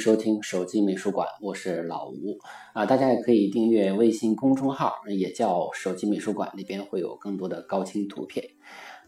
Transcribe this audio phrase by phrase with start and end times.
[0.00, 2.38] 收听手机美术馆，我是老吴
[2.72, 2.86] 啊。
[2.86, 8.42] 大家也可以订阅微信公众号，也叫手机美术馆，里边会有更多的高清图片。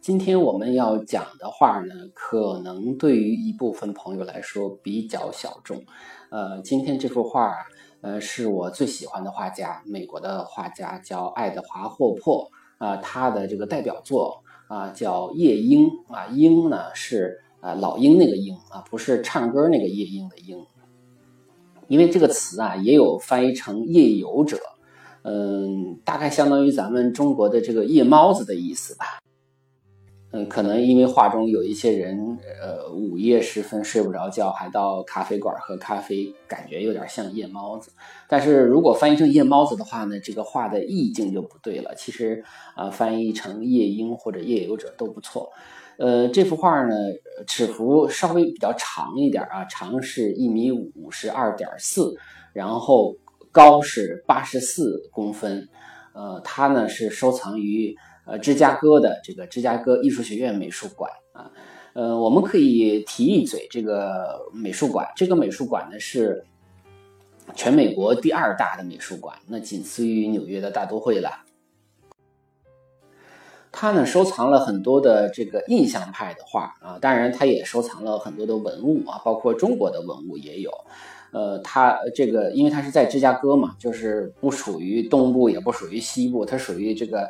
[0.03, 5.83] 今天我们要讲的画呢，可能对于一部分朋友来说比较小众。
[6.29, 7.55] 呃，今天这幅画，
[8.03, 17.39] 呃，是我最喜欢的画家，美国的画家叫爱德华·霍珀啊，他的这个代表作啊叫《夜莺》啊，莺呢是。
[17.63, 20.67] 啊，老鹰那个鹰啊，不是唱歌那个夜莺的莺，
[21.93, 24.59] 因为这个词啊也有翻译成夜游者，
[25.25, 29.19] 嗯，大概相当于咱们中国的这个夜猫子的意思吧。
[30.31, 37.91] 嗯，可能因为画中有一些人，呃，午夜时分睡不着觉，还到咖啡馆喝咖啡，感觉有点像夜猫子。
[38.27, 41.95] 但是如果翻译成夜猫子的话呢，这个画的意境就不对了。
[41.95, 42.43] 其实
[42.75, 45.53] 啊，翻译成夜莺或者夜游者都不错。
[45.99, 46.95] 呃，这幅画呢，
[47.47, 52.17] 尺幅稍微比较长一点啊，长是一米五十二点四，
[52.53, 53.17] 然后
[53.51, 55.69] 高是八十四公分。
[56.15, 61.51] 呃，它呢是收藏于呃芝加哥的这个芝加哥艺术学院美术馆啊。
[61.95, 66.45] 呃，我们可以提一嘴这个美术馆，这个美术馆呢是
[67.55, 71.31] 全美国第二大的美术馆，那仅次于纽约的大都会了。
[73.73, 80.71] 他呢收藏了很多的这个印象派的画啊，当然他也收藏了很多的文物啊，包括中国的文物也有。
[81.33, 87.27] 呃，他这个因为他是在芝加哥嘛，就是不属于东部，也不属于西部，它属于这个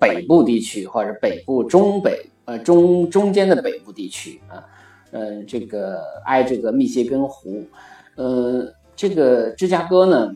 [0.00, 4.66] 北部地区或者北部中北呃中中间的北部地区啊。
[5.12, 7.64] 嗯，这个挨这个密歇根湖。
[8.16, 8.66] 呃，
[8.96, 10.34] 这个芝加哥呢。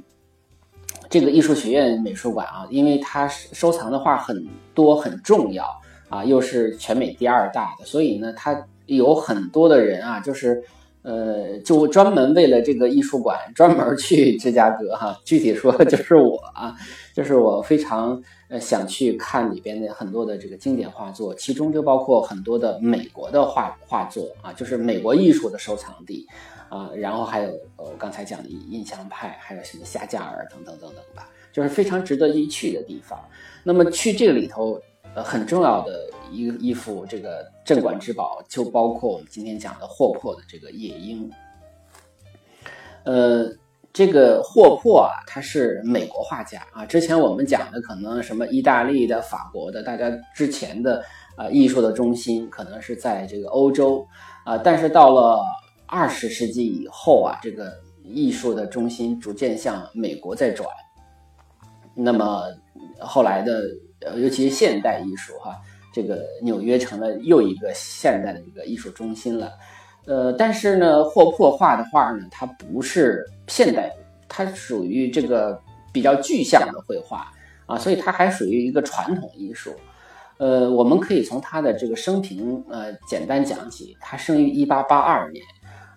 [1.11, 5.65] 这个艺术学院美术馆啊，因为它收藏的画很多很重要
[6.09, 10.63] 啊，又是全美第二大的，所以呢，它有很多的人啊，就是
[11.03, 15.19] 呃，就专门为了这个艺术馆专门去芝加哥哈。
[15.25, 16.75] 具体说就 是我啊，
[17.15, 26.27] 就是我非常呃想去看里边的很多的这个经典画作，其中就包括很多的美国的画画作啊，就是美国艺术的收藏地。
[26.71, 33.19] 啊，然后还有呃，我刚才讲的印象派，还有什么夏加尔等等等等吧，就是非常值得一去的地方。
[33.65, 34.79] 那么去这个里头，
[35.15, 41.31] 呃，很重要的一一幅这个镇馆之宝，就包括我们今天讲的霍珀的这个夜莺。
[43.05, 43.51] 呃，
[43.93, 46.87] 这个霍珀啊，他是美国画家啊。
[46.87, 51.03] 之前我们讲的可能什么意大利的、法国的，大家之前的
[51.37, 54.07] 啊艺术的中心可能是在这个欧洲
[54.45, 55.43] 啊，但是到了。
[55.91, 57.73] 二十世纪以后啊，这个
[58.05, 60.69] 艺术的中心逐渐向美国在转。
[61.95, 62.43] 那么
[63.01, 63.63] 后来的，
[64.01, 65.57] 呃，尤其是现代艺术哈，
[65.93, 69.53] 这个纽约成了又一个现代的一个艺术中心了。
[70.07, 73.93] 呃，但是呢，霍珀画的画呢，它不是现代，
[74.29, 75.61] 它属于这个
[75.93, 77.31] 比较具象的绘画
[77.67, 79.73] 啊，所以它还属于一个传统艺术。
[80.39, 85.45] 呃，我们可以从他的这个生平呃简单讲起，他生于一八八二年。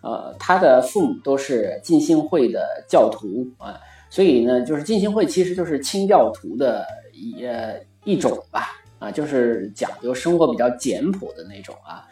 [0.02, 3.80] 呃，他的父母都是浸信会的教徒啊，
[4.10, 6.84] 所以呢，就是浸信会其实就是清教徒的
[7.14, 8.70] 一呃一种吧，
[9.00, 12.06] 啊，就是讲究生活比较简朴的那种啊。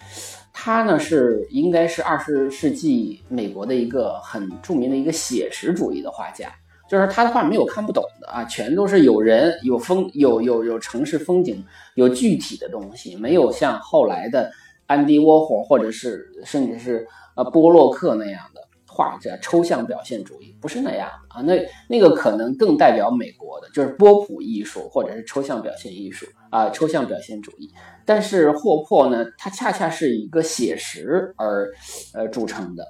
[0.54, 6.52] 他呢是应该是二十世纪美国的一个很著名的一个写实主义的画家，
[6.90, 11.64] 就是他的画没有看不懂的啊，全都是有人有风有有有城市风景
[11.96, 14.52] 有具体的东西，没有像后来的
[14.88, 17.08] 安迪沃霍或者是甚至是。
[17.36, 18.60] 啊，波洛克那样的
[19.00, 27.74] 画家，抽象表现主义不是那样的啊，那那个可能更代表美国的，就是波普艺术或者是抽象表现艺术啊，抽象表现主义。
[28.06, 31.72] 但是霍珀呢，他恰恰是一个写实而
[32.14, 32.86] 呃著称的，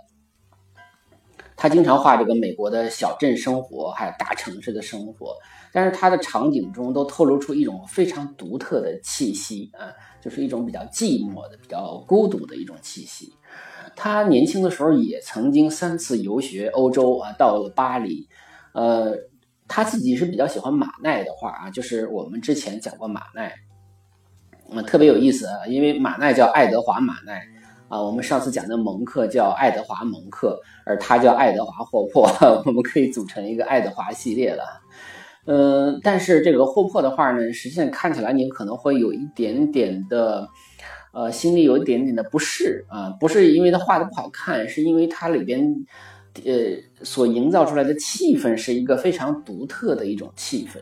[1.55, 5.35] 他经常画这个美国的小镇生活，还有大城市的生活。
[5.71, 13.31] 但是他的场景中都透露出一种非常独特的气息啊，就是一种比较寂寞的、比较孤独的一种气息。
[13.95, 18.27] 他年轻的时候也曾经三次游学欧洲啊，到了巴黎。
[18.73, 19.15] 呃，
[19.67, 23.53] 他自己是比较喜欢马奈的画啊，就是我们之前讲过马奈，
[24.71, 27.41] 嗯，特别有意思啊，因为马奈叫爱德华马奈
[27.87, 32.29] 啊，我们上次讲的蒙克叫爱德华蒙克，而他叫爱德华霍珀，
[32.65, 34.63] 我们可以组成一个爱德华系列了。
[35.45, 40.47] 嗯，但是这个霍珀的画呢，实际上看起来你可能会有一点点的。
[41.11, 45.85] 呃，心里有一点点的不适啊，不是因为他画的不好看，是因为它里边，
[46.45, 46.53] 呃，
[47.03, 50.77] 所营造出来的气氛是一个非常独特的一种气氛。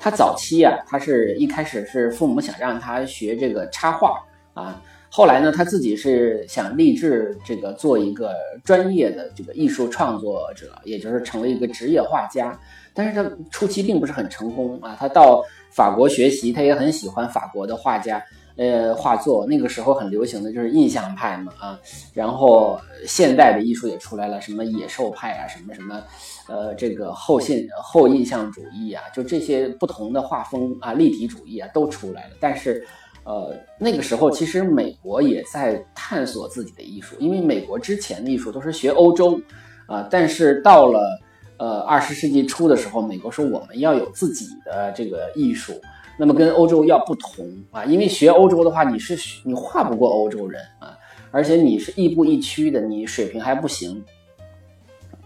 [0.00, 4.20] 他早期啊，他是一开始是父母想让他学这个插画
[4.52, 8.34] 啊，后来呢，他自己是想立志这个做一个
[8.64, 12.58] 专业的这个艺术创作者，也就是成为一个职业画家。
[12.92, 18.20] 但是他初期并不是很成功啊，他到法国学习，他也很喜欢法国的画家。
[18.56, 21.78] 呃，画作那个时候很流行的就是印象派嘛啊，
[22.14, 26.02] 然后现代的艺术也出来了，什么野兽派啊，什么什么，
[26.48, 32.30] 呃，这个后现后印象主义啊，就这些不同的画风啊，立体主义啊都出来了。
[32.40, 32.82] 但是，
[33.24, 39.38] 呃，那个时候其实美国也在探索自己的艺术，因为美国之前的艺术都是学欧洲
[39.86, 41.20] 啊，但是到了
[41.58, 45.78] 呃二十世纪初的时候，美国说我们要有自己的这个艺术。
[46.18, 50.96] 那么跟欧洲要不同啊，因为学欧洲的话，你是你画不过欧洲人啊，
[51.30, 54.02] 而且你是亦步亦趋的，你水平还不行。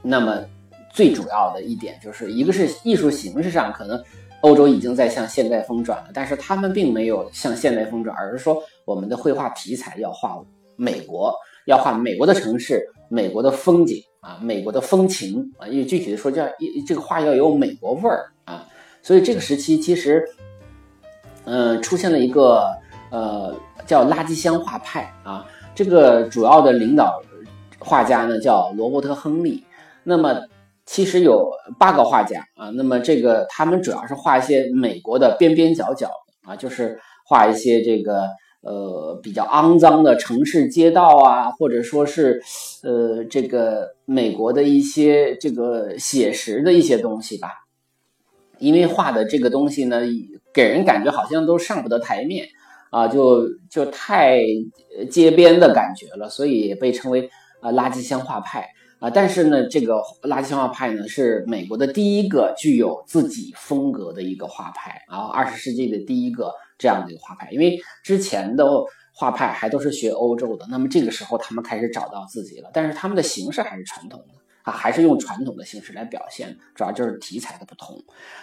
[0.03, 0.45] 那么
[0.93, 4.03] 最主要的一点就是一个是艺术形式上，可能
[4.41, 10.43] 欧洲已经在向现代风转了，但是他们并没有向现代风转，而是说我们的绘画题材要画
[10.75, 11.33] 美国，
[11.67, 18.67] 要画美国的城市、美国的风景啊、美国的风情啊，因为具体的说叫一这个画要有美国味儿啊，
[19.03, 20.29] 所以这个时期其实。
[21.45, 22.69] 嗯，出现了一个
[23.11, 23.55] 呃
[23.87, 27.23] 叫垃圾箱画派啊，这个主要的领导
[27.79, 29.65] 画家呢叫罗伯特·亨利。
[30.05, 30.41] 那么
[30.87, 36.09] 其实有八个画家啊，那么这个他们主要是画一些美国的边边角角
[36.45, 38.27] 啊，就是画一些这个
[38.63, 42.43] 呃比较肮脏的城市街道啊，或者说是
[42.83, 47.49] 呃这个美国的一些这个写实的一些东西吧。
[48.61, 50.01] 因为画的这个东西呢。
[50.53, 52.45] 给人感觉好像都上不得台面
[52.91, 54.41] 啊，就就太
[55.09, 57.31] 街边的感觉了，所以被称为
[57.61, 58.69] 啊垃圾箱画派
[58.99, 59.09] 啊。
[59.09, 67.49] 但是呢，这个垃圾箱画派呢是美国的第一个具有自己风格的一个画派啊，二十世纪的第一个这样的一个画派。
[67.53, 68.67] 因为之前的
[69.15, 74.40] 画派还都是学欧洲的，那么这个时候他们开始找到自己了，但是他们的形式还是传统的。
[74.71, 78.03] 还是用传统的形式来表现，主要就是题材的不同。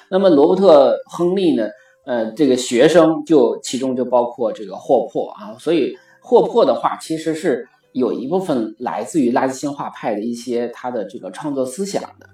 [0.09, 1.67] 那么罗伯特·亨利呢？
[2.05, 12.29] 呃，这个学生就其中就包括这个霍珀啊，所以霍珀的画其实是有一部分来自于垃圾箱画派的一些他的这个创作思想的。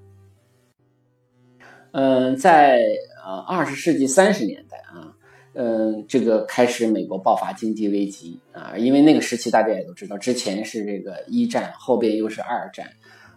[1.94, 2.84] 嗯，在
[3.26, 5.10] 呃二十世纪三十年代啊，
[5.56, 12.88] 嗯，这个开始美国爆发经济危机啊，因为那个时期大家也都知道，之前是这个一战，后边又是二战。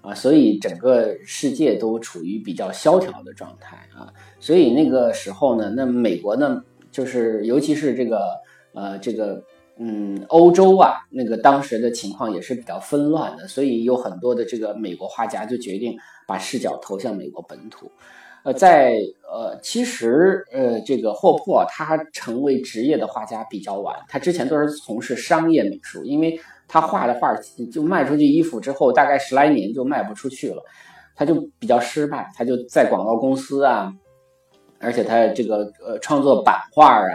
[0.06, 4.06] 啊，所以整个世界都处于比较萧条的状态啊，
[4.38, 6.62] 所以那个时候呢，那美国呢，
[6.92, 8.40] 就是尤其是这个
[8.72, 9.42] 呃这个
[9.78, 15.98] 嗯欧洲啊，那个当时的情况也是比较纷乱的，所以有很多的这个美国画家就决定
[16.28, 17.90] 把视角投向美国本土。
[18.44, 18.94] 呃，在
[19.28, 26.38] 呃其实呃这个霍珀他成为职业的画家比较晚，他之前都是从事商业美术，因为。
[26.68, 27.34] 他画的画
[27.72, 30.62] 就卖出去衣服之后，大概十来年就卖不出去了，
[31.14, 32.28] 他就比较失败。
[32.34, 33.92] 他就在广告公司啊，
[34.80, 37.06] 而且他这个呃创作版画啊，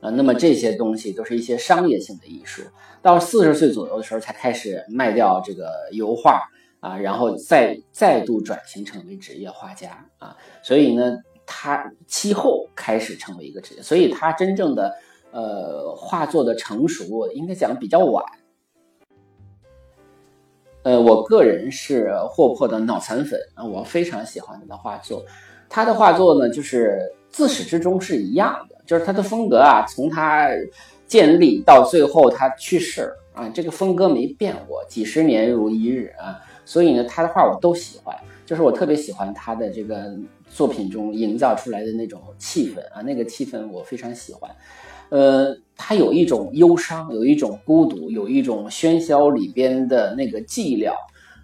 [0.00, 2.62] 呃，那么这些东西都是一些商业性的艺术。
[3.00, 6.42] 到四十岁左右的时候，才开始卖掉这个油画
[6.80, 10.36] 啊，然后再再度转型成为职业画家啊。
[10.62, 14.94] 所以呢，他其后开始成为一个职业，所以他真正的
[15.30, 18.22] 呃画作的成熟，应该讲比较晚。
[20.88, 25.22] 呃，我个人是霍珀的脑残粉啊，我非常喜欢他的画作。
[25.68, 30.48] 他的画作呢，就是自始至终是一样的，就是他的风格啊，从他
[31.06, 36.40] 建立到最后他去世啊，这个风格没变过，几十年如一日啊。
[36.64, 38.16] 所以呢，他的画我都喜欢，
[38.46, 40.16] 就是我特别喜欢他的这个
[40.48, 44.50] 作品中营造出来的那种气氛啊，那个气氛我非常喜欢。
[45.10, 50.92] 呃，他有一种忧伤，有一种孤独，有一种喧嚣里边的那个寂寥，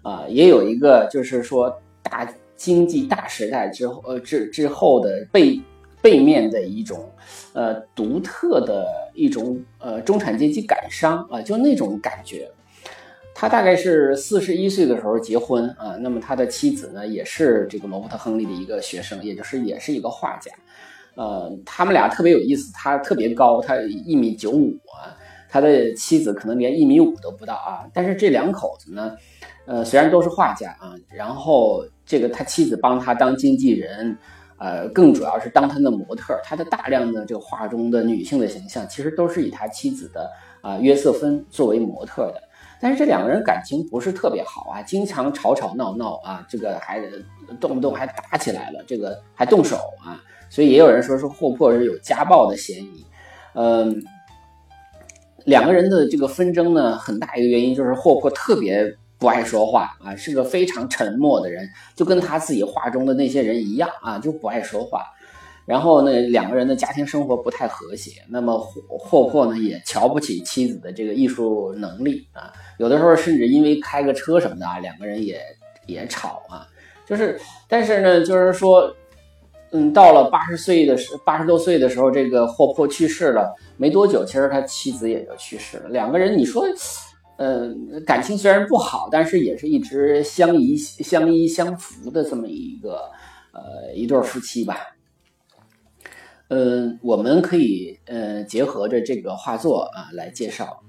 [0.03, 5.59] 啊，也有一个就是说大经济大时代之后呃之之后的背
[6.01, 7.11] 背面的一种
[7.53, 12.49] 呃独特的一种呃中产阶级感伤啊，就那种感觉。
[13.37, 20.49] 他大概是四十一岁的时候结婚啊，那么他的妻子呢也是这个罗伯特·亨利的一个学生，也就是也是一个画家。
[21.15, 25.15] 呃，他们俩特别有意思，他特别高，他一米九五啊，
[25.49, 27.87] 他的妻子可能连一米五都不到啊。
[27.93, 29.15] 但是这两口子呢，
[29.65, 34.17] 呃，虽然都是画家啊，然后这个他妻子帮他当经纪人，
[34.57, 36.39] 呃，更主要是当他的模特。
[36.43, 40.29] 他的大量的这个画中的女性的形象，其实都是以他妻子的
[40.61, 42.41] 啊约瑟芬作为模特的。
[42.81, 47.01] 但是这两个人感情不是特别好啊，经常吵吵闹闹啊，这个还
[47.59, 53.05] 动不动还打起来了，这个还动手啊，所以也有人说是霍珀是有家暴的嫌疑。
[53.53, 54.03] 嗯，
[55.45, 65.01] 两个人的这个纷争呢，很大一个原因就是霍珀特别不爱说话啊，是个非常沉默的人，就跟他自己画中的那些人一样啊，就不爱说话。
[65.65, 68.21] 然后呢，两个人的家庭生活不太和谐。
[68.29, 72.53] 那么霍霍珀呢，也瞧不起妻子的这个艺术能力啊。
[72.77, 75.41] 有的时候甚至因为开个车什么的啊，两个人也
[75.87, 76.67] 也吵啊。
[77.07, 78.93] 就是，但是呢，就是说，
[79.77, 85.89] 嗯，到了八十岁的时，八十多岁的时候，这个霍珀去世了没多久，其实他妻子也就去世了。
[85.89, 86.63] 两个人，你说，
[87.35, 93.11] 呃，感情虽然不好，但是也是一直相依相依相扶的这么一个
[93.51, 94.77] 呃一对夫妻吧。
[96.47, 100.83] 嗯，我们可以呃结合着这个画作啊来介绍。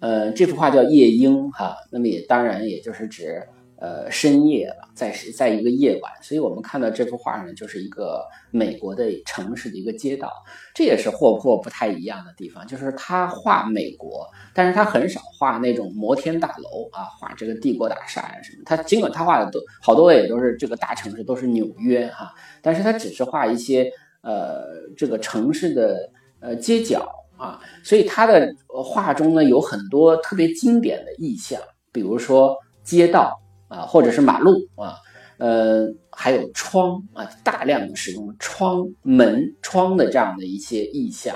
[0.00, 3.48] 呃，这幅画叫《夜莺》哈，那么也当然也就是指。
[3.84, 10.32] 呃，深夜了，在是在一个夜晚，所以我们看到这幅画呢，就是一个美国的城市的一个街道。
[10.74, 18.62] 这也是霍珀不太一样的地方，就是他画美国，但是他很少画那种摩天大楼啊，画这个帝国大厦呀什么。
[18.64, 24.64] 他尽管他画的都好多也都是这个大城市，都是纽约哈，但是他只是画一些呃
[24.96, 26.08] 这个城市的
[26.40, 31.60] 呃街角啊，所以他的画中呢有很多特别经典的意象，
[31.92, 33.38] 比如说街道。
[33.68, 34.96] 啊，或者是马路啊，
[35.38, 41.34] 呃，还有窗啊，大量的使用窗门窗的这样的一些意象，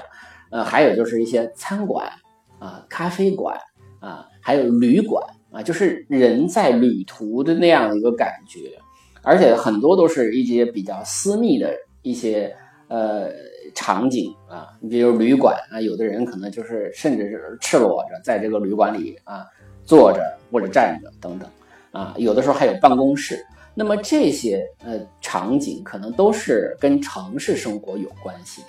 [0.51, 2.11] 呃，还有就是一些餐馆
[2.59, 3.59] 啊、咖啡馆
[4.01, 8.79] 啊，还有旅馆啊，就是人在旅途的那样的一个感觉，
[9.23, 12.55] 而且很多都是一些比较私密的一些
[12.89, 13.31] 呃
[13.75, 19.45] 场景啊，你比如旅馆啊，有的人可能就是甚至是赤裸着在这个旅馆里啊
[19.85, 20.21] 坐着
[20.53, 21.49] 或者站着等等。
[21.93, 28.69] 啊，有的时候还有办公室，那么这些呃场景可能都是跟城市生活有关系的。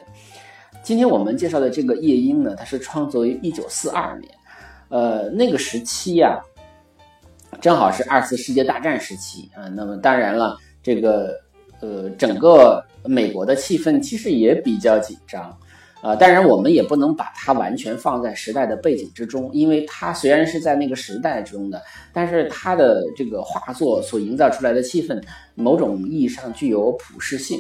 [0.82, 4.34] 今天我们介绍的这个夜莺呢，它是创作于一九四二年，
[4.88, 6.40] 呃，那个时期呀，
[7.60, 9.68] 正好是二次世界大战时期啊。
[9.68, 11.38] 那么当然了，这个
[11.82, 15.56] 呃整个美国的气氛其实也比较紧张。
[16.02, 21.82] 呃，当然我们也不能把它完全放在时代的背景之中，因为它虽然是在那个时代中的，
[22.14, 25.22] 但是它的这个画作所营造出来的气氛，
[25.56, 27.60] 某种意义上具有普适性。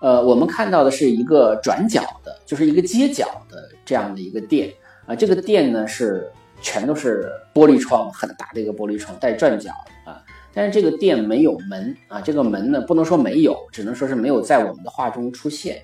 [0.00, 4.70] 呃，我们看到的是一个转角的，就是一个街角的这样的一个店
[5.06, 9.72] 啊，这个店呢是全都是玻璃窗，很大的一个玻璃窗带转角
[10.04, 15.82] 啊，但是这个店没有门啊，这个门呢不能说没有，只能说是没有在我们的画中出现。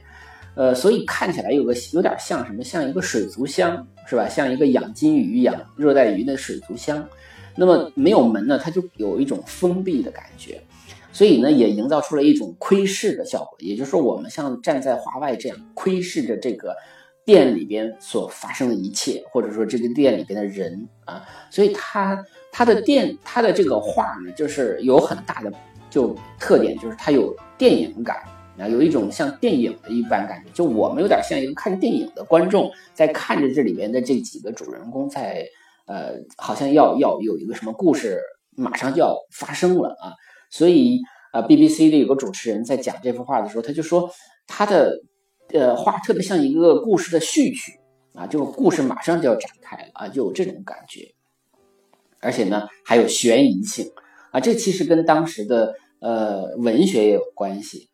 [0.55, 4.29] 呃，所以看起来有个有点像什么，像一个水族箱，是吧？
[4.29, 7.09] 像一个养金鱼、养热带鱼的水族箱。
[7.57, 10.61] 那么没有门呢，它就有一种封闭的感觉，
[11.13, 13.57] 所以呢，也营造出了一种窥视的效果。
[13.59, 16.75] 也就是说，我们像站在画外这样窥视着这个
[17.25, 21.25] 店里边所发生的一切，或者说这个店里边的人啊。
[21.51, 25.53] 所以它它的店它的这个画呢，就是有很大的
[25.91, 28.17] 就特点，就是它有电影感。
[28.61, 35.47] 啊，有一种像电影的一般感觉，就我们有点像一个看电影的观众，在看着这里边的这几个主人公，在
[35.87, 38.21] 呃，好像要要有一个什么故事
[38.57, 40.13] 马上就要发生了啊。
[40.51, 41.01] 所以
[41.33, 44.11] 呃，BBC 的有个主持人在讲这幅画的时候，他就说
[44.47, 45.01] 他的
[45.53, 47.73] 呃画特别像一个故事的序曲
[48.15, 51.15] 啊，就故事马上就要展开了啊，就有这种感觉，
[52.21, 53.91] 而且呢还有悬疑性
[54.33, 57.90] 啊，这其实跟当时的呃文学也有关系。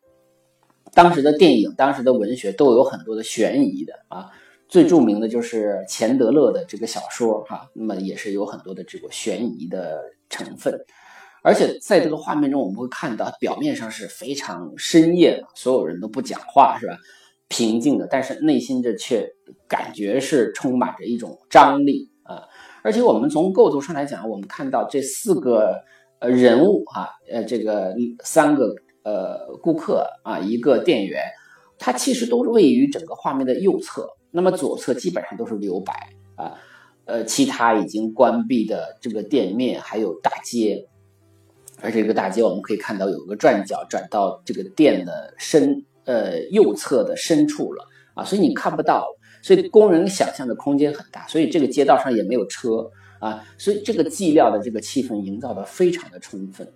[0.96, 4.30] 当时的电影、当时的文学都有很多的悬疑的啊，
[4.66, 10.00] 最著名的就是钱德勒的这个小说哈，那么也是有很多的这个悬疑的
[10.30, 10.74] 成分，
[11.42, 16.96] 而且在这个画面中，我们会看到表面上是非常深夜，所有人都不讲话是吧？
[17.48, 19.30] 平静的，但是内心这却
[19.68, 22.42] 感觉是充满着一种张力啊！
[22.82, 25.76] 而且我们从构图上来讲，我们看到这四个
[26.20, 28.74] 呃人物哈，呃这个三个
[29.06, 31.22] 呃顾客啊，一个店员，
[31.78, 35.94] 它其实都是位于整个画面的右侧，那么左侧基本上都是留白
[36.34, 36.58] 啊，
[37.04, 40.88] 呃其他已经关闭的这个店面还有大街。
[41.82, 47.84] 而这个大街，我们可以看到有个转角转到这个店的深呃右侧的深处了
[48.14, 49.06] 啊，所以你看不到，
[49.42, 56.66] 所以工人想象的空间很大，所以这个街道上也没有车啊，所以这个寂寥的这个气氛营造的非常的充分。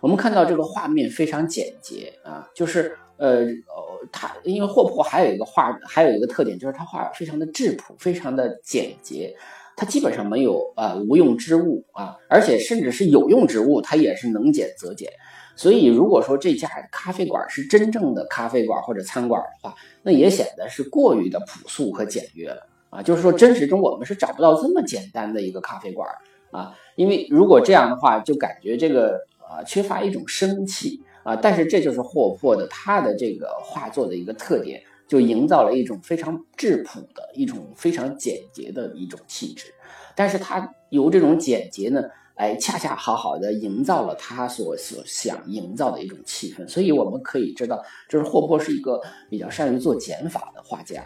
[0.00, 9.36] 我们看到这个画面非常简洁啊，就是呃哦，它因为霍普还有一个画，还有一个特点就是他画非常的质朴，非常的简洁。
[9.76, 15.10] 它基本上没有啊无用之物啊，而且甚至是有用之物，它也是能减则减。
[15.56, 23.02] 所以如果说这家咖啡馆是真正的咖啡馆或者餐馆的话，那也显得是过于的朴素和简约了啊。
[23.02, 26.06] 就是说真实中我们是找不到这么简单的一个咖啡馆
[26.50, 29.18] 啊，因为如果这样的话，就感觉这个
[29.50, 31.34] 啊缺乏一种生气啊。
[31.34, 34.80] 但是这就是霍珀的他的这个画作的一个特点。
[35.10, 39.74] 就营造了一种非常质朴的一种非常简洁的一种气质，
[40.14, 42.00] 但是他由这种简洁呢，
[42.36, 46.64] 哎，恰恰好好的营造了他所所想营造的一种气氛。
[46.68, 51.04] 所以我们可以知道，就是霍珀是一个比较善于做减法的画家。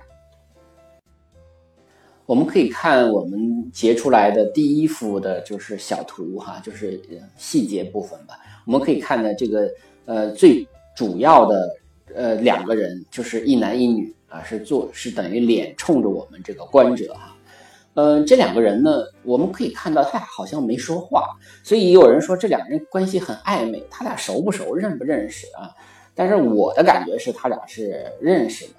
[2.26, 7.00] 我们可以看我们截出来的第一幅的就是小图哈，就是
[7.36, 8.34] 细节部分吧。
[8.66, 9.70] 我们可以看的这个
[10.04, 10.66] 呃最
[10.96, 11.68] 主要的。
[12.14, 17.34] 呃，两个人就是一男一女啊，是做是等于脸冲着我们这个观者哈。
[17.94, 25.74] 嗯，这两个人呢，我们可以看到他俩好像没说话，所以有人说这两个人关系很暧昧，他俩熟不熟，认不认识啊？
[26.14, 28.74] 但是我的感觉是他俩是认识的。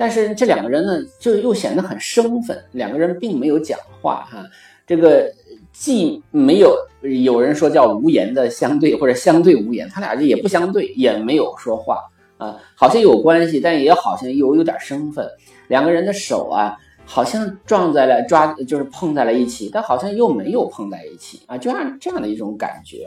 [0.00, 4.42] 但是这两个人呢，就又显得很生分，两个人并没有讲话哈。
[4.86, 5.30] 这个
[5.74, 11.98] 既没有有人说叫无言的相对或者相对无言，他俩这也不相对，也没有说话。
[12.38, 15.28] 啊，好像有关系，但也好像又有点生分。
[15.68, 23.06] 两个人的手啊，好像撞在了抓，就是碰在了一起，但好像又没有碰在一起啊，就像这样的一种感觉。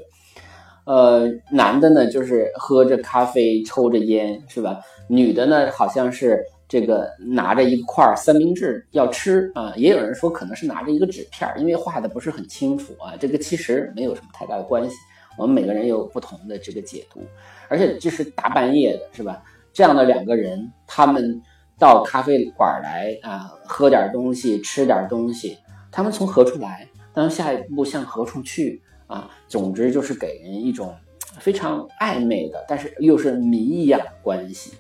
[0.86, 4.80] 呃，男的呢，就是喝着咖啡，抽着烟，是吧？
[5.08, 9.72] 女的呢，好像是这个拿着一块三明治要吃啊。
[9.76, 13.14] 也有人说可能是拿着一个纸片，因为画的不是很清楚啊。
[13.20, 14.96] 这个其实没有什么太大的关系。
[15.38, 17.22] 我们每个人有不同的这个解读。
[17.70, 19.44] 而且这是大半夜的，是吧？
[19.72, 21.40] 这样的两个人，他们
[21.78, 25.60] 到咖啡馆来啊，喝点东西，吃点东西。
[25.92, 26.90] 他们从何处来？
[27.14, 28.82] 他们下一步向何处去？
[29.06, 30.96] 啊，总之就是给人一种
[31.38, 34.74] 非常暧昧的，但是又是谜一样的关系。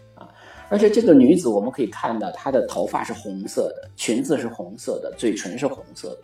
[0.74, 6.20] 而且这个女子，我们可以看到她的头发是红色的，裙子是红色的，嘴唇是红色的，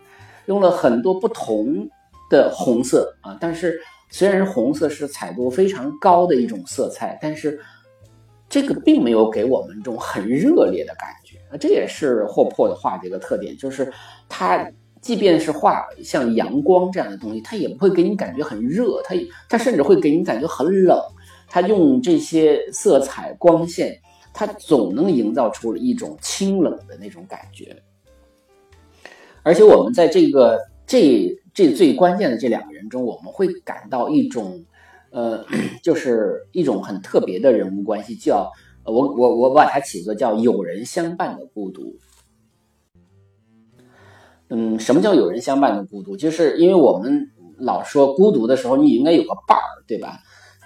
[0.48, 1.88] 用了很多不同
[2.30, 3.80] 的红色啊，但是。
[4.12, 7.60] 虽然红色是彩度非常高的一种色彩，但是
[8.50, 11.54] 这个并没有给我们这种很热烈的感觉啊。
[11.56, 13.94] 这也是霍珀的画的一个特点，就是
[14.28, 14.68] 他
[15.00, 19.14] 即便是画像阳光这样的东西，他也不会给你感觉很热，他
[19.48, 21.00] 他甚至会给你感觉很冷。
[21.48, 23.96] 他用这些色彩光线，
[24.46, 27.82] 他总能营造出一种清冷的那种感觉。
[29.44, 31.36] 而且我们在这个这。
[31.52, 34.64] 这最关键的这两个人中，我们会感到一种，
[35.10, 35.44] 呃，
[35.84, 38.50] 就是一种很特别的人物关系，叫
[38.86, 41.98] 我我我把它起个叫有人相伴的孤独。
[44.48, 46.16] 嗯，什么叫有人相伴的孤独？
[46.16, 50.20] 就是因为我们老说孤独的时候，你应该有个伴儿，对吧？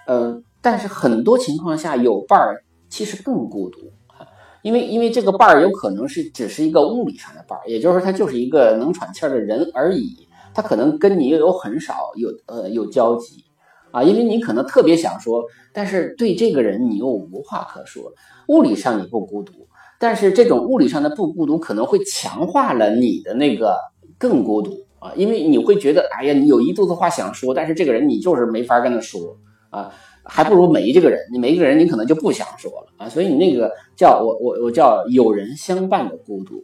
[0.06, 4.22] 呃，但是很多情况下有伴儿其实更孤独啊，
[4.62, 10.28] 因为因为这个伴儿有可能是只是一个物理上的伴儿，也就是说他就是一个能喘气儿的人而已。
[10.54, 13.44] 他可能跟你又有很少有呃有交集，
[13.90, 18.14] 啊，因为你可能特别想说，但是对这个人你又无话可说。
[18.50, 19.54] 物理上你不孤独，
[20.00, 23.76] 但是这种物理上的不孤独可能会强化了你的那个
[24.20, 29.36] 更孤独啊，因为你会觉得，哎呀，你有一肚子话想说，但是这个人你就是没法跟他说
[29.72, 29.92] 啊，
[30.24, 31.20] 还不如没这个人。
[31.32, 36.64] 你没这个人，你可能就不想说了啊，所以你那个叫我我我叫有人相伴的孤独。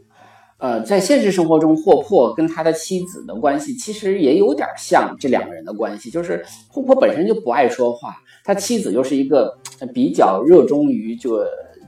[0.58, 9.58] 呃，在现实生活中，霍珀跟他的妻子的关系其实也有点像这两个人的关系，就是霍珀本身就不爱说话，他妻子又是一个
[9.94, 11.40] 比较热衷于就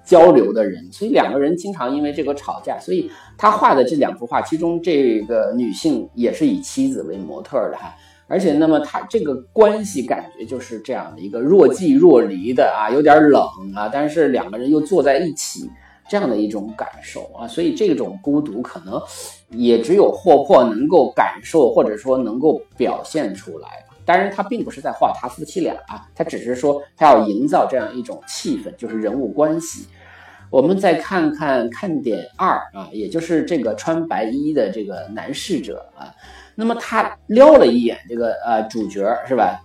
[0.05, 2.79] 交流的人，所以两个人经常因为这个吵架。
[2.79, 7.93] 所以他画的这两幅画，其中这个女性也是以妻子为模特的哈，
[8.31, 13.43] 而且那么他这个关系感觉就是这样的一个若即若离的啊，有点冷
[13.75, 15.69] 啊，但是两个人又坐在一起。
[16.09, 19.01] 这样的一种感受啊，所以这种孤独可能
[19.47, 23.69] 也只有霍珀能够感受，或者说能够表现出来。
[24.03, 29.87] 当然，他并不是在画他夫妻俩啊，他只是说他要营造这样一种气氛，就是人物关系。
[30.49, 36.13] 我们再看看看点二啊，也就是这个穿白衣的这个男侍者啊，
[36.55, 39.59] 那么他撩了一眼这个呃主角是吧？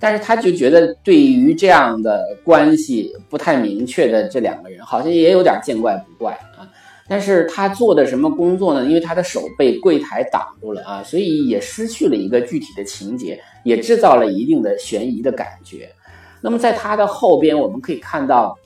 [0.00, 6.68] 但是他就觉得对于这样的关系不太明确的这两个人，好像也有点见怪不怪啊。
[7.08, 8.84] 但是他做的什么工作呢？
[8.84, 15.90] 因为他的手被柜台挡住了啊，所以也失去了一个具体的情节，也制造了一定的悬疑的感觉。
[16.40, 18.58] 那么在他的后边，我们可以看到，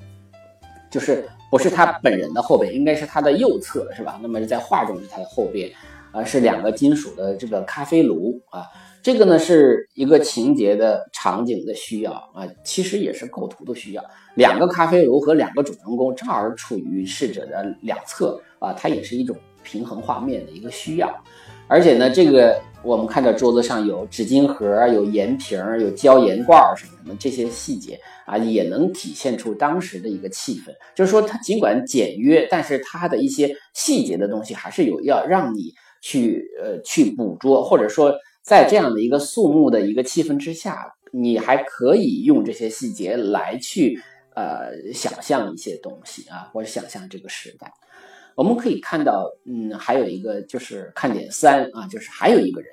[0.91, 1.29] 就是。
[1.49, 4.19] 不是他本人的后背，应该是他的右侧，是吧？
[4.21, 5.71] 那么在画中是他的后边，
[6.17, 8.65] 啊，是两个金属的这个咖啡炉啊，
[9.03, 14.03] 这个呢是一个情节的场景的需要啊，其实也是构图的需要。
[14.35, 21.15] 两个咖啡炉和两个主人公正好处于逝者的两侧啊，它也是一种平衡画面的一个需要。
[21.69, 30.73] 而且呢，这个我们看到桌子上有纸巾盒、有盐瓶、有椒盐罐什么什么这些细节啊，也能体现出当时的一个气氛。
[30.95, 44.01] 就是说，它尽管简约，但是它的一些细节的东西还是有要让你去呃去捕捉，或者说在这样的一个肃穆的一个气氛之下，你还可以用这些细节来去
[44.35, 47.73] 呃想象一些东西啊，或者想象这个时代。
[48.35, 52.71] 我们可以看到，嗯，还有一个就是看点三啊，就是还有一个人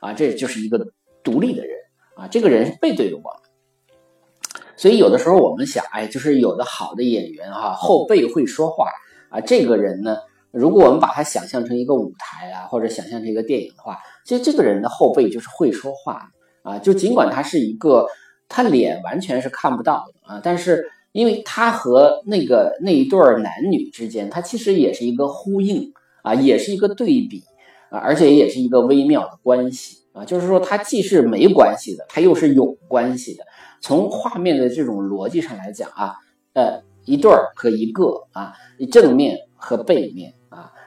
[0.00, 0.86] 啊，这就是一个
[1.24, 1.76] 独立的人
[2.14, 8.88] 啊，这个人是背对着我们，所以有的时候我们想，哎，就是有的好的演员哈，后背会说话
[9.30, 10.16] 啊，这个人呢，
[10.52, 16.30] 如果我们把它想象成一个舞台啊，或者想象成一个电影的话，其实这个人的后背就是会说话
[16.62, 18.06] 啊，就尽管他是一个，
[18.48, 20.90] 他脸完全是看不到的啊，但是。
[21.12, 27.42] 因为他和那个那一对男女之间，他其实也是一个呼应啊，也是一个对比
[27.90, 30.24] 啊，而且也是一个微妙的关系啊。
[30.24, 33.42] 就是说，它既是没关系的，它又是有关系的。
[33.80, 36.14] 从画面的这种逻辑上来讲啊，
[36.52, 38.52] 呃，一对儿和一个啊，
[38.92, 40.34] 正面和背面，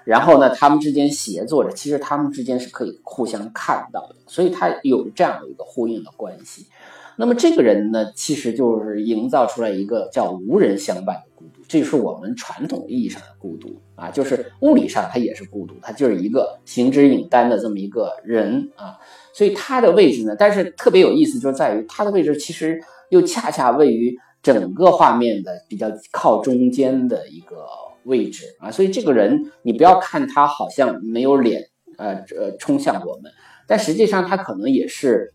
[0.06, 6.68] 然后呢，他们之间协作着，其实他们之间是可以互相看到的，所以它有这样的一个呼应的关系。
[7.16, 18.98] 那么这个人呢，其实就是营造出来一个叫无人相伴的孤独，这是我们传统意义上的孤独啊，就是物理上他也是孤独，他就是一个行之影单的这么一个人啊，
[19.32, 27.68] 所以他的位置呢，但是特别有意思，就在于他的位置其实又恰恰位于整个画面的比较靠中间的一个
[28.06, 33.32] 位置啊，所以这个人你不要看他好像没有脸，呃呃冲向我们，
[33.68, 35.34] 但实际上他可能也是。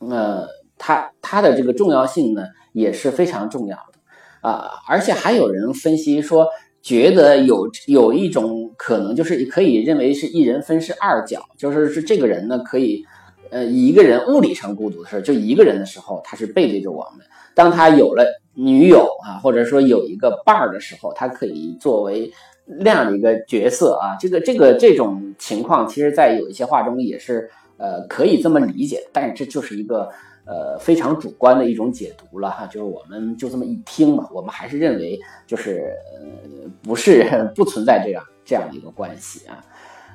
[0.00, 2.42] 呃，他他的这个重要性呢
[2.74, 6.46] 也是非常重要的啊，而且还有人分析说，
[6.82, 13.02] 觉得有有一种可能，就是可以认为是一人分饰二角，就是是这个人呢可以，
[13.50, 22.32] 呃，一个人物理上孤独的时候，就一个人的时候，他是背对着我们；当他有了女友啊，或者说有一个伴儿的时候，他可以作为
[22.66, 24.16] 那样的一个角色啊。
[24.20, 27.50] 这个这个这种情况，其实在有一些画中也是。
[27.76, 30.08] 呃，可以这么理解，但是这就是一个
[30.46, 39.58] 呃非常主观的一种解读了哈，就是我们就这么一听嘛，我们还是认为就是呃不是不存在这样这样的一个关系啊。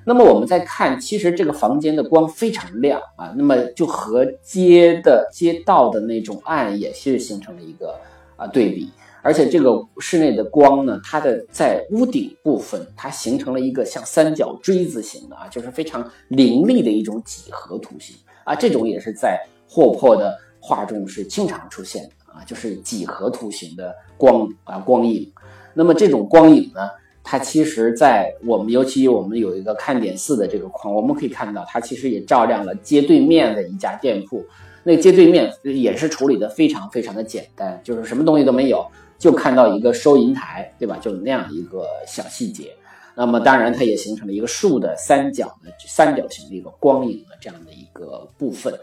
[0.09, 7.95] 那么我们再看，其实这个房间的光非常亮啊，那么就和街的街道的那种暗也是形成了一个
[8.35, 8.89] 啊对比。
[9.21, 18.55] 而且这个室内的光呢，它的在屋顶部分，它形成了一个像三角锥子形的啊，就是非常凌厉的一种几何图形啊。
[18.55, 25.31] 这种也是在霍珀的画中是经常出现的啊，就是几何图形的光啊光影。
[25.75, 26.89] 那么这种光影呢，
[27.31, 34.43] 它其实在我们尤其我们有一个看点四的这个框，我们可以看到它其实也照亮了街对面的一家店铺。
[34.83, 38.83] 那街对面也是处理的非常非常的简单，就是什么东西都没有。
[39.19, 40.97] 就看到一个收银台，对吧？
[40.99, 42.71] 就那样一个小细节，
[43.13, 48.73] 那么当然它也形成了一个竖的三角的三角形的一个光影的这样的一个部分，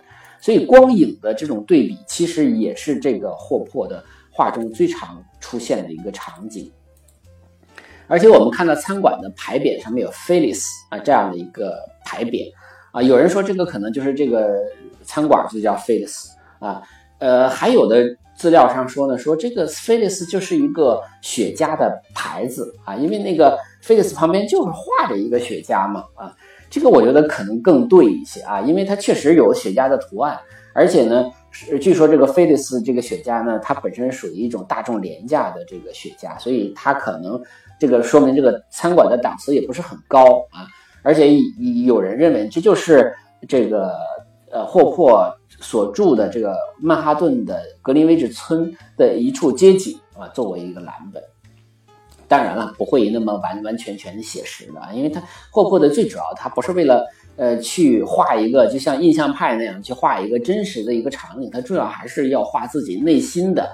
[0.41, 6.71] 所以光影的这种对比，其实也是这个霍珀的画中最常出现的一个场景。
[8.09, 12.53] 而且我们看到餐馆的牌匾上面有 Phyllis 啊这样的一个牌匾
[12.93, 14.51] 啊，有人说这个可能就是这个
[15.05, 16.83] 餐馆就叫 Phyllis 啊，
[17.19, 18.17] 呃，还有的。
[18.39, 26.37] 资料上说呢，说这个菲利斯就是一个雪茄的牌子啊，因为那个菲利斯旁边就是画着一个雪茄嘛啊，
[26.69, 30.39] 这个我觉得可能更对一些啊，因为它确实有雪茄的图案，
[30.75, 31.25] 而且呢，
[31.81, 37.43] 据说这个菲利斯这个雪茄呢，它本身属于一种大众廉价的这个雪茄，所以它可能
[37.79, 40.67] 这个说明这个餐馆的档次也不是很高啊，
[41.03, 41.39] 而且
[41.85, 43.15] 有人认为这就是
[43.49, 43.95] 这个
[44.51, 51.23] 呃霍珀所住的这个曼哈顿的格林威治村的一处街景啊作为一个蓝本。
[52.29, 63.71] 当然了，不会那么完完全全的写实的，因为他霍珀的最主要，他不是为了呃去画一个就像印象派那样去画一个真实的一个场景，他主要还是要画自己内心的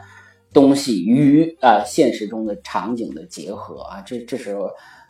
[0.52, 4.56] 东西与啊现实中的场景的结合啊，这这是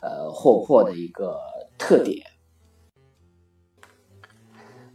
[0.01, 1.37] 呃霍珀的一个
[1.77, 2.25] 特点。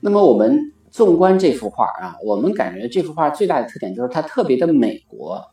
[0.00, 5.44] 那么我们纵观这幅画啊，我们感觉这幅画最大的特点就是它特别的美国。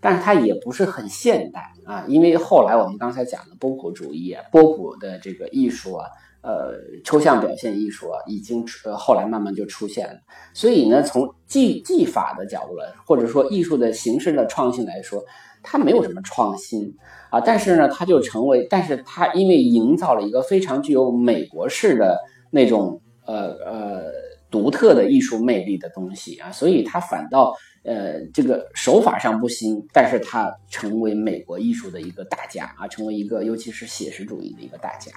[0.00, 6.06] 但是它也不是很现代啊，因为后来我们刚才讲的波普主义啊，波普的这个艺术啊，
[6.40, 6.74] 呃，
[7.04, 10.20] 抽象表现艺术啊，已经呃后来慢慢就出现了。
[10.54, 15.24] 所以呢，从技技法的角度来，或者说艺术的形式的创新来说，
[15.62, 16.96] 它没有什么创新
[17.30, 17.40] 啊。
[17.40, 22.18] 但是呢，它就成为，但是它因为营造了一个非常具有美国式的
[22.50, 24.04] 那种呃呃
[24.50, 27.54] 独特的艺术魅力的东西啊，所以它反倒。
[27.84, 35.12] 呃，这个手法上不行，但是他成为美国艺术的一个大家啊，成为一个尤其是写实主义的一个大家。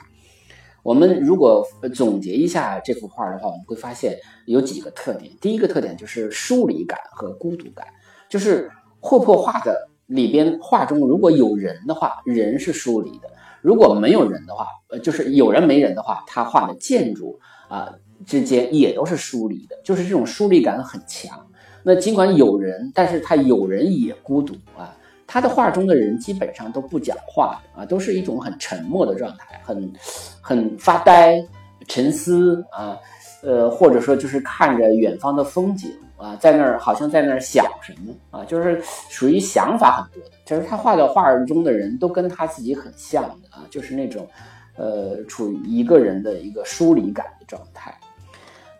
[0.83, 5.31] 我们如果总结一下这幅画的话，我们会发现有几个特点。
[5.39, 7.85] 第一个特点就是疏离感和孤独感，
[8.29, 13.27] 就是霍珀画的里边画中如果有人的话，人是疏离的；
[13.61, 17.93] 如果没有人的话，呃，就是有人没人的话，他画的建筑啊
[18.25, 21.47] 之间也都是疏离的，就是这种疏离感很强。
[21.83, 24.97] 那尽管有人，但是他有人也孤独啊。
[25.31, 29.93] 他的画中的人基本上都不讲话啊，都是一种很沉默的状态，很
[30.41, 31.41] 很发呆、
[31.87, 32.99] 沉思啊，
[33.41, 40.35] 呃，或者说就是看着远方的风景啊，在那儿好像在那儿想什么啊，就是属于想法很多的。
[40.45, 44.27] 就是他画的画中的人都跟他自己很像的啊，就是那种
[44.75, 47.97] 呃，处于一个人的一个疏离感的状态。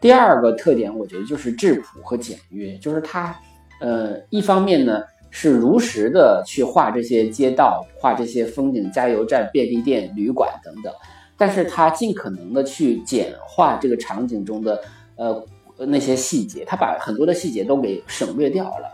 [0.02, 3.34] 第二个特点，我觉得就是质朴和简约，就是他，
[3.80, 5.02] 呃，一方面呢
[5.32, 10.94] 是如实的去画这些街道，画这些风景、加油站、便利店、旅馆等等，
[11.38, 14.84] 但是他尽可能的去简化这个场景中的
[15.16, 15.44] 呃
[15.78, 18.88] 那些细节，他把很多的细节都给省略掉了，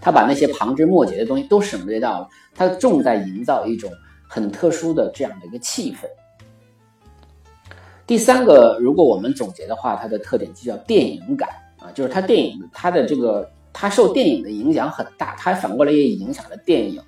[0.00, 3.92] 他把那些旁枝末节的东西都省略掉了，他重在营造一种
[4.26, 6.08] 很特殊的这样的一个气氛。
[8.06, 17.02] 第三个，如果我们总结的话，它的特点就叫电影感啊，就是它电影它的这个它受电影的影响很大，它反过来也影响了电影。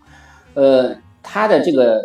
[0.55, 2.03] 呃，它的这个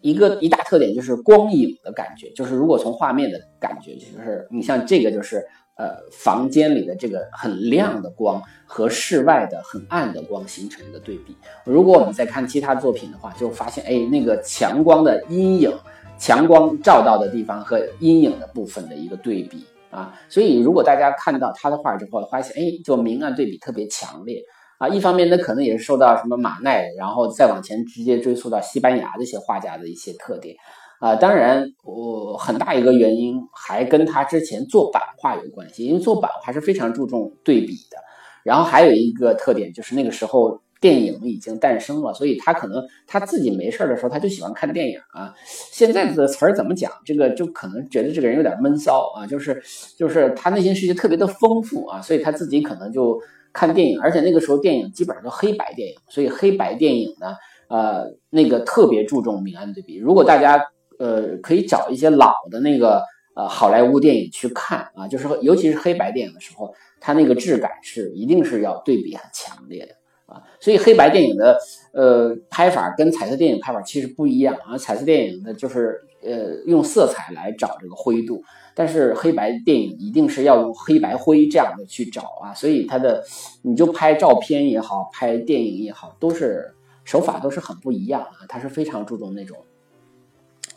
[0.00, 5.46] 一个一大特点就是光影的感觉，就是如果从画面的感觉，就是你像这个就是
[5.76, 11.36] 呃房间里的这个很亮的光和室外的很暗的光形成一个对比。
[11.64, 15.72] 如果我们再看其他作品的话，就发现哎那个强光的阴影。
[16.16, 24.42] 强光照到的地方和阴影的部分的一个对比啊，所以如果大家看到他的画之后，发现哎，就明暗对比特别强烈
[24.78, 24.88] 啊。
[24.88, 30.56] 一方面呢，可能也是受到什么马奈，然后再往前直接追溯到西班牙这些画家的一些特点
[30.98, 31.14] 啊。
[31.14, 37.98] 当然，我很大一个原因还跟他之前做版画有关系，因为做版画是非常注重对比的。
[38.42, 40.63] 然后还有一个特点就是那个时候。
[40.84, 45.32] 电影已经诞生了，所以他可能他自己没事的时候，他就喜欢看电影啊。
[45.72, 46.92] 现在的词儿怎么讲？
[47.06, 49.62] 这个就可能觉得这个人有点闷骚啊，就是
[49.96, 53.18] 就是他内心世界特别的丰富啊，所以他自己可能就
[53.50, 57.34] 看电影，而且那个时候电影基本上都黑白电影，所以黑白电影呢，
[57.70, 59.96] 呃，那个特别注重明暗对比。
[59.96, 60.62] 如果大家
[60.98, 63.02] 呃可以找一些老的那个
[63.34, 69.94] 呃好莱坞电影去看啊，就是尤其是黑白电影的时候，它那个质感是一定是要对比很强烈的。
[70.26, 71.58] 啊，所以黑白电影的
[71.92, 74.78] 呃拍法跟彩色电影拍法其实不一样啊。
[74.78, 78.42] 彩色电影的就是呃用色彩来找这个灰度，
[78.74, 82.54] 但是黑白电影一定是要用黑白灰这样的去找啊。
[82.54, 83.22] 所以它的
[83.60, 88.48] 你就拍照片也好，拍电影也好，都是手法都是很不一样啊。
[88.48, 89.58] 它是非常注重那种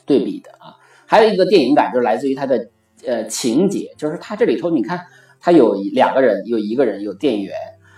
[0.05, 0.75] 对比的啊。
[1.05, 2.69] 还有一个电影感就是来自于它的
[3.05, 4.99] 呃情节，就是它这里头你看，
[5.39, 7.55] 它有两个人，有一个人，有店员。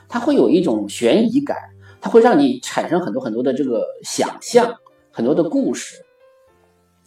[0.10, 1.56] 它会有一种悬疑感，
[2.02, 4.76] 它会让你产生很多很多的这个想象，
[5.12, 6.04] 很多的故事。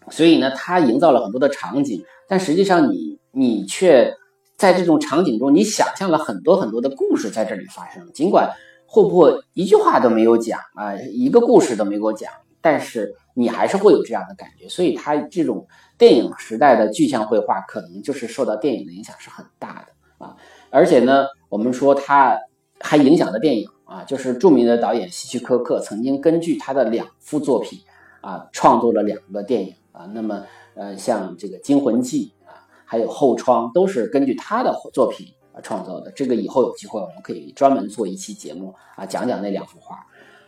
[0.09, 4.15] 所以呢，它营造了很多的场景，但实际上你你却
[4.57, 8.13] 在这种场景中，你想象了很多很多的故事在这里发生。
[8.13, 8.51] 尽管
[8.87, 14.69] 霍珀一句话都没有讲啊，一个故事都没给我讲，但是你还是会有这样的感觉。
[14.69, 15.67] 所以它这种
[15.99, 20.37] 电影时代的具象绘画，可能就是受到电影的影响是很大的啊。
[20.71, 22.39] 而且呢，我们说它。
[22.83, 27.79] 还影响了电影啊，就是著名的导演希区柯克曾经根据他的两幅作品
[28.21, 30.11] 啊，创作了两个电影啊。
[30.13, 36.11] 那么，呃，像这个《惊魂记》啊，还有后窗，都是根据他的作品啊创造的。
[36.13, 39.99] 这个以后有机会我们可以专门做一期节目啊，讲讲那两幅画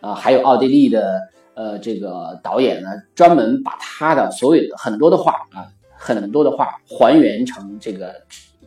[0.00, 0.14] 啊。
[0.14, 1.20] 还有奥地利的
[1.54, 8.14] 呃这个导演呢，专门把他的所有的很多的画啊，很多的画还原成这个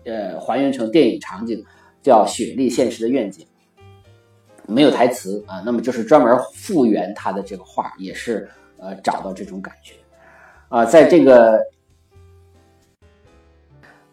[0.05, 1.63] 呃还原成电影场景，
[2.01, 3.45] 叫《雪莉现实的愿景》。
[4.69, 9.93] 没有台词啊，那么就是专门复原他的这个画，也是呃找到这种感觉
[10.67, 11.57] 啊，在这个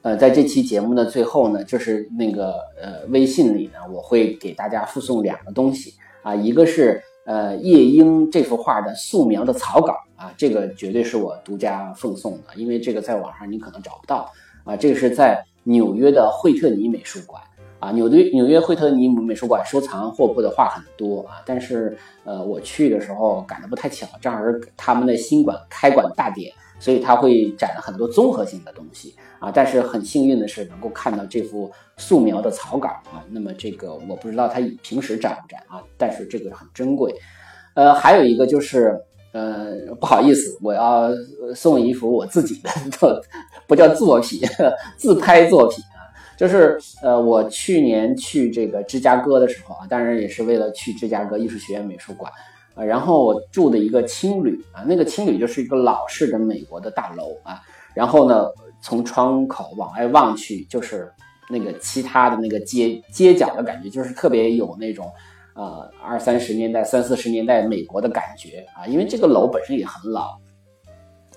[0.02, 14.30] 呃在这期节目的最后呢，就是那个呃微信里呢，我会给大家附送两个东西啊，一个是呃夜莺这幅画的素描的草稿啊，这个绝对是我独家奉送的，因为这个在网上你可能找不到
[14.62, 17.42] 啊，这个是在纽约的惠特尼美术馆。
[17.84, 21.94] 啊，纽约纽约惠特尼姆美术馆收藏霍布的画很多啊，但是
[22.24, 29.52] 呃，我去的时候赶得不太巧，正好是他们的新馆开馆大典，所以他会展很多综合性的东西啊。
[29.54, 33.22] 但是很幸运的是能够看到这幅素描的草稿啊。
[33.28, 37.14] 那么这个我不知道他平时展不展啊，但是这个很珍贵。
[37.74, 38.98] 呃，还有一个就是
[39.32, 41.10] 呃，不好意思，我要
[41.54, 43.20] 送一幅我自己的作，
[43.66, 44.40] 不叫作品，
[44.96, 45.84] 自拍作品。
[46.36, 52.30] 就是呃，我去年去这个芝加哥的时候啊，当然也是为了去芝加哥艺术学院美术馆
[52.74, 52.82] 啊。
[52.82, 57.60] 然后我住的一个青旅啊，那个青旅就是一个老式的美国的大楼啊。
[57.94, 58.48] 然后呢，
[58.82, 61.08] 从窗口往外望去，就是
[61.48, 65.08] 那个其他的那个街街角的感觉，就是特别有那种
[65.54, 68.84] 呃二三十年代、三四十年代美国的感觉啊。
[68.88, 70.36] 因为这个楼本身也很老，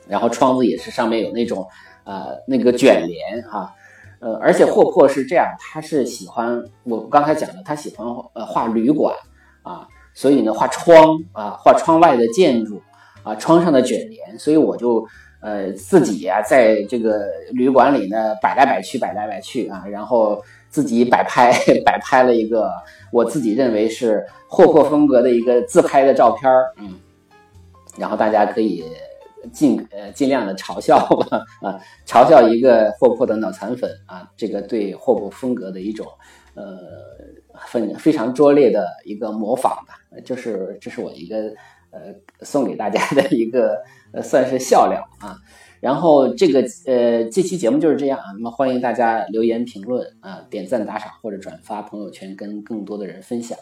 [0.08, 1.68] 然后窗子也是上面有那种
[2.04, 3.72] 呃那个卷帘哈。
[4.20, 9.16] 呃，而且霍珀是这样，他是喜欢我刚才讲的，他喜欢呃画旅馆
[9.62, 12.82] 啊，所以呢画窗啊，画窗外的建筑
[13.22, 15.06] 啊，窗上的卷帘，所以我就
[15.40, 21.54] 呃自己呀在这个旅馆里呢摆来摆去，摆来摆去啊，然后自己摆拍
[21.86, 22.72] 摆拍了一个
[23.12, 26.96] 我自己认为是霍珀风格的一个自拍的照片嗯，
[27.98, 28.84] 然后大家可以。
[29.52, 36.08] 尽呃尽量的嘲笑吧啊，嘲笑一个霍普的脑残粉啊，这个对霍普风格的一种
[36.56, 36.78] 呃
[37.68, 41.38] 非非常拙劣的一个模仿吧，就是这是我一个
[41.92, 43.78] 呃送给大家的一个
[44.22, 45.38] 算是笑料啊。
[45.80, 53.58] 然后这个呃这期节目就是这样啊，那么欢迎大家留言评论啊，点赞打赏或者转发朋友圈，跟更多的人分享。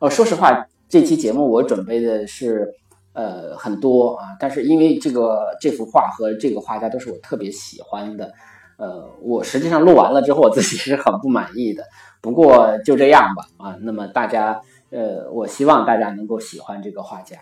[0.00, 2.74] 哦，说实话，这期节目我准备的是。
[3.14, 8.30] 呃很多啊但是因为这个这幅画和这个画家都是我特别喜欢的
[8.76, 11.84] 呃我实际上录完了之后我自己是很不满意的。
[12.20, 17.38] 不过就这样吧啊那么大家呃我希望大家能够喜欢这个画家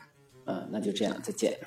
[0.46, 1.58] 嗯那就这样再见。